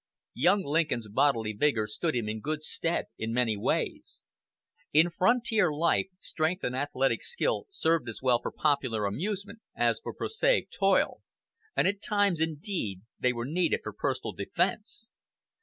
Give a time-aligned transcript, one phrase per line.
[0.33, 4.23] Young Lincoln's bodily vigor stood him in good stead in many ways.
[4.91, 10.11] In frontier life strength and athletic skill served as well for popular amusement as for
[10.15, 11.21] prosaic toil,
[11.75, 15.07] and at times, indeed, they were needed for personal defence.